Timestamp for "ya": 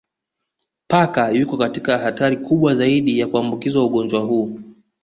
3.19-3.27